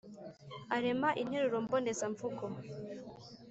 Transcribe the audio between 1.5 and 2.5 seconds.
mboneza mvugo